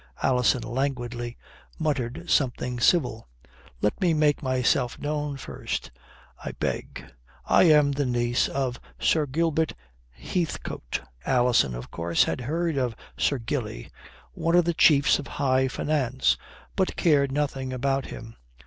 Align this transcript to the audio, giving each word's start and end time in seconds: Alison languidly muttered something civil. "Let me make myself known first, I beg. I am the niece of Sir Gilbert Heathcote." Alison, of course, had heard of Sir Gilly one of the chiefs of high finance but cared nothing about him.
Alison 0.23 0.63
languidly 0.63 1.37
muttered 1.77 2.27
something 2.27 2.79
civil. 2.79 3.27
"Let 3.81 4.01
me 4.01 4.15
make 4.15 4.41
myself 4.41 4.97
known 4.97 5.37
first, 5.37 5.91
I 6.43 6.53
beg. 6.53 7.05
I 7.45 7.65
am 7.65 7.91
the 7.91 8.07
niece 8.07 8.47
of 8.47 8.79
Sir 8.99 9.27
Gilbert 9.27 9.75
Heathcote." 10.09 11.01
Alison, 11.23 11.75
of 11.75 11.91
course, 11.91 12.23
had 12.23 12.41
heard 12.41 12.77
of 12.79 12.95
Sir 13.15 13.37
Gilly 13.37 13.91
one 14.33 14.55
of 14.55 14.65
the 14.65 14.73
chiefs 14.73 15.19
of 15.19 15.27
high 15.37 15.67
finance 15.67 16.35
but 16.75 16.95
cared 16.95 17.31
nothing 17.31 17.71
about 17.71 18.07
him. 18.07 18.35